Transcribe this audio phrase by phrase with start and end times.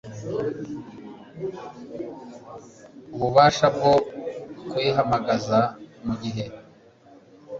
[3.15, 3.93] ububasha bwo
[4.69, 5.59] kuyihamagaza
[6.05, 6.45] Mu gihe